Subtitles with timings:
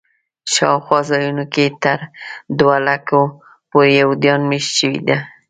[0.53, 1.99] شاوخوا ځایونو کې تر
[2.59, 3.21] دوه لکو
[3.69, 5.17] پورې یهودان میشت شوي دي.